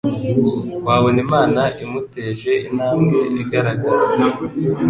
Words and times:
wabona 0.85 1.19
Imana 1.25 1.61
imuteje 1.83 2.51
intambwe 2.69 3.17
igaragara 3.41 4.05